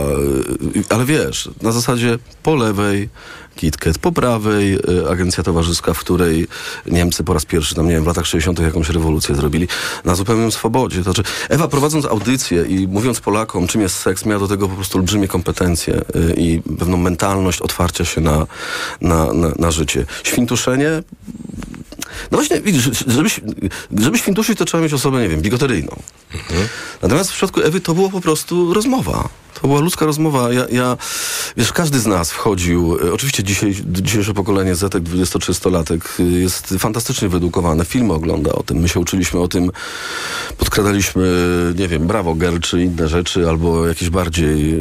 [0.75, 3.09] y, ale wiesz, na zasadzie po lewej
[3.57, 6.47] KitKat, po prawej y, agencja towarzyska, w której
[6.85, 8.59] Niemcy po raz pierwszy, tam nie wiem, w latach 60.
[8.59, 9.67] jakąś rewolucję zrobili,
[10.05, 10.97] na zupełnym swobodzie.
[10.97, 14.75] To znaczy, Ewa prowadząc audycję i mówiąc Polakom, czym jest seks, miała do tego po
[14.75, 18.47] prostu olbrzymie kompetencje y, i pewną mentalność otwarcia się na,
[19.01, 20.05] na, na, na życie.
[20.23, 21.03] Świntuszenie
[22.31, 23.29] no właśnie, widzisz, żeby,
[23.97, 26.01] żeby świntuszyć, to trzeba mieć osobę, nie wiem, bigoteryjną.
[26.33, 26.67] Mhm.
[27.01, 29.29] Natomiast w przypadku Ewy to było po prostu rozmowa.
[29.61, 30.53] To była ludzka rozmowa.
[30.53, 30.97] Ja, ja
[31.57, 37.29] wiesz, każdy z nas wchodził, e, oczywiście dzisiaj, dzisiejsze pokolenie Zetek, 23-latek e, jest fantastycznie
[37.29, 39.71] wyedukowane, filmy ogląda o tym, my się uczyliśmy o tym,
[40.57, 41.27] podkradaliśmy,
[41.77, 44.79] nie wiem, Brawo Girl czy inne rzeczy, albo jakieś bardziej,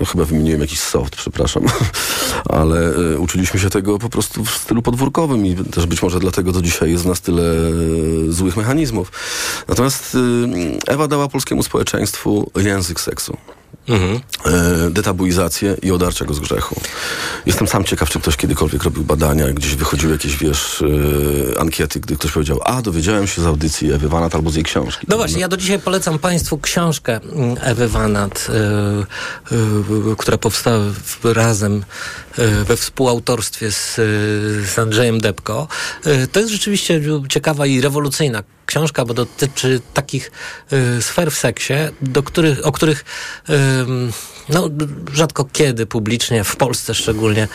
[0.00, 1.62] e, chyba wymieniłem jakiś soft, przepraszam,
[2.58, 6.52] ale e, uczyliśmy się tego po prostu w stylu podwórkowym i też być może dlatego
[6.52, 9.12] do dzisiaj jest nas tyle e, złych mechanizmów.
[9.68, 10.16] Natomiast
[10.86, 13.36] Ewa dała polskiemu społeczeństwu język seksu.
[13.88, 14.20] Mhm.
[14.46, 16.80] E, detabuizację i odarcia go z grzechu.
[17.46, 20.84] Jestem sam ciekaw, czy ktoś kiedykolwiek robił badania, gdzieś wychodziły jakieś, wiesz,
[21.54, 24.64] e, ankiety, gdy ktoś powiedział, a dowiedziałem się z audycji Ewy Wanat albo z jej
[24.64, 25.06] książki.
[25.08, 27.20] No właśnie, ja do dzisiaj polecam Państwu książkę
[27.60, 28.48] Ewy Wanat,
[29.52, 31.84] y, która powstała w, razem
[32.64, 33.94] we współautorstwie z,
[34.70, 35.68] z Andrzejem Debko.
[36.32, 40.30] to jest rzeczywiście ciekawa i rewolucyjna książka, bo dotyczy takich
[40.72, 43.04] y, sfer w seksie, do których, o których
[43.48, 43.52] y,
[44.48, 44.68] no,
[45.12, 47.48] rzadko kiedy publicznie, w Polsce szczególnie,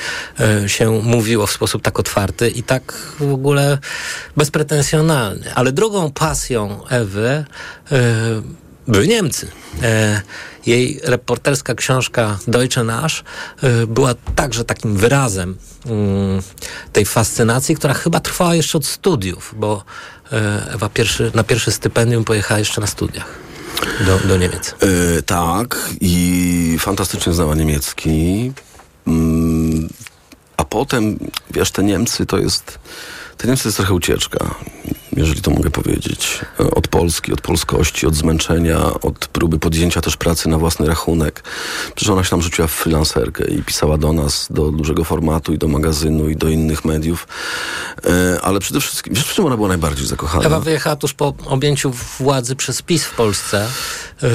[0.65, 3.77] y, się mówiło w sposób tak otwarty i tak w ogóle
[4.37, 5.55] bezpretensjonalny.
[5.55, 7.45] Ale drugą pasją Ewy
[7.91, 9.47] y, były Niemcy.
[9.83, 10.21] E,
[10.65, 13.23] jej reporterska książka Deutsche Nasz
[13.63, 16.41] e, była także takim wyrazem mm,
[16.93, 19.83] tej fascynacji, która chyba trwała jeszcze od studiów, bo
[20.31, 23.45] e, Ewa pierwszy, na pierwsze stypendium pojechała jeszcze na studiach.
[24.05, 24.69] Do, do Niemiec.
[24.69, 28.51] E, tak, i fantastycznie znała niemiecki.
[29.07, 29.89] Mm,
[30.57, 31.19] a potem,
[31.51, 32.79] wiesz, te Niemcy to jest.
[33.37, 34.55] Te Niemcy to jest trochę ucieczka
[35.15, 36.39] jeżeli to mogę powiedzieć,
[36.71, 41.43] od Polski, od polskości, od zmęczenia, od próby podjęcia też pracy na własny rachunek.
[41.95, 45.57] Przecież ona się tam rzuciła w freelancerkę i pisała do nas, do dużego formatu i
[45.57, 47.27] do magazynu i do innych mediów.
[48.05, 50.45] E, ale przede wszystkim, wiesz, w czym ona była najbardziej zakochana?
[50.45, 53.67] Ewa wyjechała tuż po objęciu władzy przez PiS w Polsce,
[54.23, 54.29] e,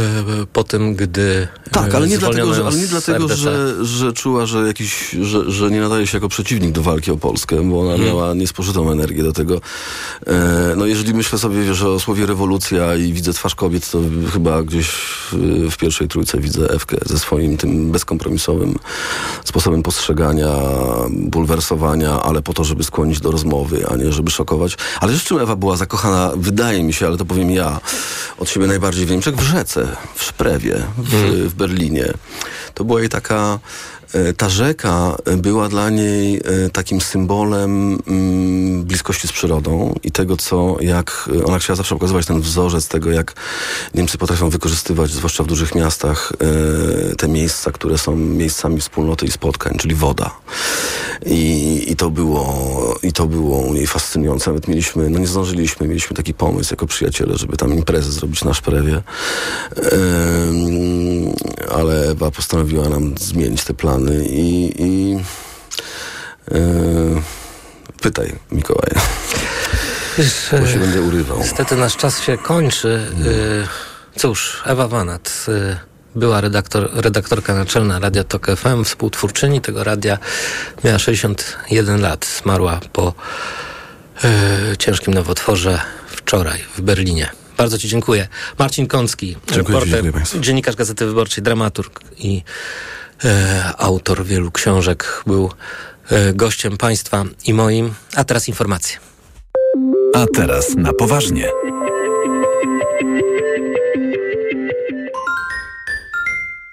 [0.53, 4.67] po tym, gdy Tak, ale nie dlatego, że, ale nie dlatego że, że czuła, że,
[4.67, 8.07] jakiś, że, że nie nadaje się jako przeciwnik do walki o Polskę, bo ona hmm.
[8.07, 9.61] miała niespożytą energię do tego.
[10.27, 13.99] E, no jeżeli myślę sobie, wiesz, o słowie rewolucja i widzę twarz kobiet, to
[14.33, 15.37] chyba gdzieś w,
[15.71, 18.75] w pierwszej trójce widzę Ewkę ze swoim tym bezkompromisowym
[19.45, 20.53] sposobem postrzegania,
[21.11, 24.77] bulwersowania, ale po to, żeby skłonić do rozmowy, a nie żeby szokować.
[25.01, 27.81] Ale z czym Ewa była zakochana, wydaje mi się, ale to powiem ja,
[28.39, 31.49] od siebie najbardziej w Niemczech, w rzece, w Szprewie, w, hmm.
[31.49, 32.13] w Berlinie.
[32.75, 33.59] To była jej taka
[34.37, 40.77] ta rzeka była dla niej e, takim symbolem mm, bliskości z przyrodą i tego, co
[40.81, 43.35] jak ona chciała zawsze pokazywać ten wzorzec tego, jak
[43.95, 46.33] Niemcy potrafią wykorzystywać, zwłaszcza w dużych miastach,
[47.13, 50.31] e, te miejsca, które są miejscami wspólnoty i spotkań, czyli woda.
[51.27, 54.51] I, i to było i to było u niej fascynujące.
[54.51, 58.55] Nawet mieliśmy, no nie zdążyliśmy, mieliśmy taki pomysł jako przyjaciele, żeby tam imprezę zrobić na
[58.55, 59.03] Szprewie.
[61.71, 65.11] Ale Ewa postanowiła nam zmienić te plany i, i
[66.51, 67.23] yy,
[68.01, 69.01] pytaj Mikołaja.
[70.19, 71.39] Wiesz, bo się będę urywał.
[71.39, 73.07] Niestety nasz czas się kończy.
[73.25, 73.67] Yy,
[74.17, 75.77] cóż, Ewa Wanat, yy,
[76.15, 80.19] była redaktor, redaktorka naczelna Radia Tok FM, współtwórczyni tego radia.
[80.85, 82.27] Miała 61 lat.
[82.43, 83.15] Zmarła po
[84.25, 87.40] yy, ciężkim nowotworze wczoraj w Berlinie.
[87.61, 88.29] Bardzo Ci dziękuję.
[88.59, 92.43] Marcin Kącki, dziękuję reporter, dziennikarz Gazety Wyborczej, dramaturg i
[93.25, 95.51] e, autor wielu książek, był
[96.11, 97.95] e, gościem państwa i moim.
[98.17, 98.99] A teraz informacje.
[100.15, 101.49] A teraz na poważnie.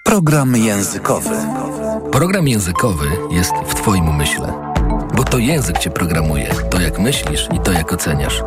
[0.04, 1.36] Program językowy.
[2.12, 4.74] Program językowy jest w Twoim umyśle.
[5.14, 8.42] Bo to język Cię programuje, to jak myślisz i to jak oceniasz.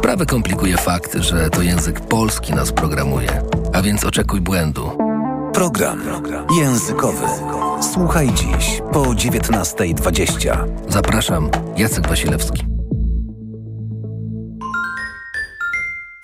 [0.00, 3.42] Sprawę komplikuje fakt, że to język polski nas programuje.
[3.72, 4.98] A więc oczekuj błędu
[5.52, 6.02] Program
[6.58, 7.26] językowy.
[7.92, 10.66] Słuchaj dziś po 19.20.
[10.88, 12.66] Zapraszam, Jacek Wasilewski.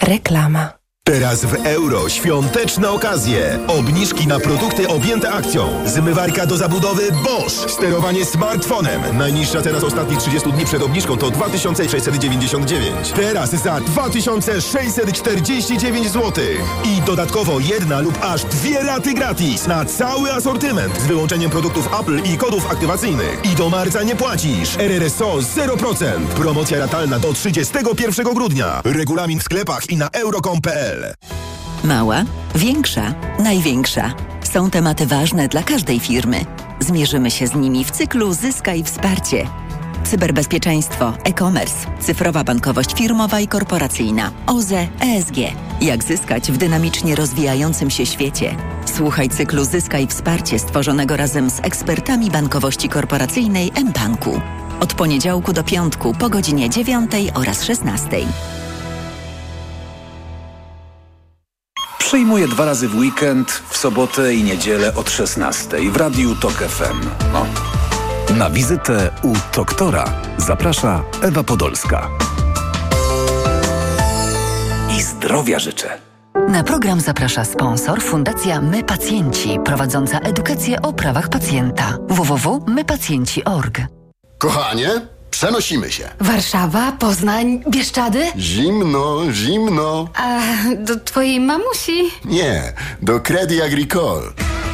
[0.02, 0.85] Reklama.
[1.06, 3.58] Teraz w euro świąteczne okazje.
[3.66, 5.68] Obniżki na produkty objęte akcją.
[5.84, 7.70] Zmywarka do zabudowy Bosch.
[7.70, 9.18] Sterowanie smartfonem.
[9.18, 13.12] Najniższa teraz ostatnich 30 dni przed obniżką to 2699.
[13.16, 16.44] Teraz za 2649 zł.
[16.84, 22.22] I dodatkowo jedna lub aż dwie raty gratis na cały asortyment z wyłączeniem produktów Apple
[22.32, 23.40] i kodów aktywacyjnych.
[23.52, 24.76] I do marca nie płacisz.
[24.78, 26.04] RRSO 0%.
[26.36, 28.80] Promocja ratalna do 31 grudnia.
[28.84, 30.95] Regulamin w sklepach i na euro.com.pl.
[31.84, 32.24] Mała,
[32.54, 34.14] większa, największa.
[34.52, 36.44] Są tematy ważne dla każdej firmy.
[36.80, 39.46] Zmierzymy się z nimi w cyklu Zyskaj Wsparcie.
[40.04, 45.36] Cyberbezpieczeństwo, e-commerce, cyfrowa bankowość firmowa i korporacyjna, OZE, ESG.
[45.80, 48.56] Jak zyskać w dynamicznie rozwijającym się świecie?
[48.84, 54.40] Słuchaj cyklu Zyskaj Wsparcie stworzonego razem z ekspertami bankowości korporacyjnej mBanku.
[54.80, 58.08] Od poniedziałku do piątku po godzinie 9 oraz 16.
[62.06, 67.00] Przyjmuję dwa razy w weekend, w sobotę i niedzielę od 16 w Radiu TOK FM.
[67.32, 67.46] No.
[68.36, 70.04] Na wizytę u doktora
[70.38, 72.08] zaprasza Ewa Podolska.
[74.98, 75.98] I zdrowia życzę.
[76.48, 81.98] Na program zaprasza sponsor Fundacja My Pacjenci, prowadząca edukację o prawach pacjenta.
[82.08, 83.80] www.mypacjenci.org
[84.38, 84.90] Kochanie,
[85.30, 86.08] przenosimy się.
[86.20, 88.26] Warszawa, Poznań, Bieszczady?
[88.38, 90.08] Zimno, zimno.
[90.14, 90.40] A
[90.76, 92.10] do twojej mamusi?
[92.24, 92.72] Nie,
[93.02, 94.22] do Credit Agricole.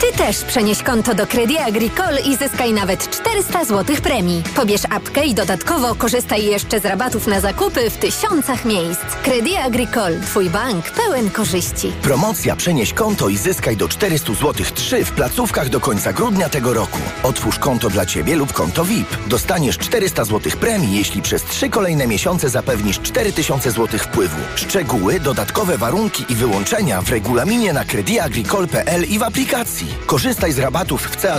[0.02, 4.42] Ty też przenieś konto do Credit Agricole i zyskaj nawet 400 zł premii.
[4.56, 9.00] Pobierz apkę i dodatkowo korzystaj jeszcze z rabatów na zakupy w tysiącach miejsc.
[9.22, 11.92] Credit Agricole, twój bank pełen korzyści.
[12.02, 16.74] Promocja Przenieś konto i zyskaj do 400 zł 3 w placówkach do końca grudnia tego
[16.74, 16.98] roku.
[17.22, 19.16] Otwórz konto dla Ciebie lub konto VIP.
[19.26, 24.38] Dostaniesz 400 zł premii, jeśli przez 3 kolejne miesiące zapewnisz 4000 zł wpływu.
[24.54, 29.91] Szczegóły, dodatkowe warunki i wyłączenia w regulaminie na crediagricole.pl i w aplikacji.
[30.06, 31.30] Korzystaj z rabatów w CA